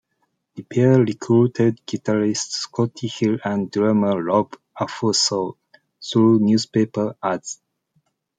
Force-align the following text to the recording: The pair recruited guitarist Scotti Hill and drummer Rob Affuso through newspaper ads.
The 0.55 0.63
pair 0.63 0.97
recruited 1.03 1.85
guitarist 1.85 2.53
Scotti 2.65 3.07
Hill 3.07 3.37
and 3.45 3.69
drummer 3.69 4.19
Rob 4.23 4.57
Affuso 4.75 5.57
through 6.03 6.39
newspaper 6.39 7.15
ads. 7.21 7.61